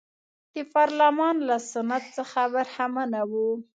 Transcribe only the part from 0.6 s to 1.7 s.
پارلمان له